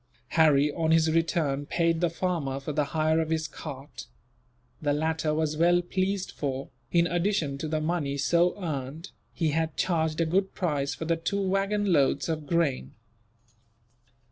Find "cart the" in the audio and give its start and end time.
3.47-4.93